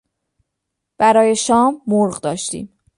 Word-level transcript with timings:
برای 0.97 1.35
شام 1.35 1.81
مرغ 1.87 2.21
داشتیم. 2.21 2.79